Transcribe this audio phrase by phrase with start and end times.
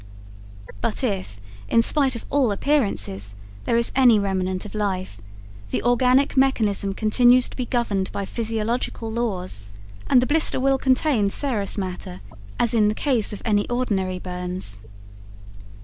[0.81, 1.39] But if,
[1.69, 5.19] in spite of all appearances, there is any remnant of life,
[5.69, 9.65] the organic mechanism continues to be governed by physiological laws,
[10.07, 12.21] and the blister will contain serous matter,
[12.59, 14.81] as in the case of any ordinary burns.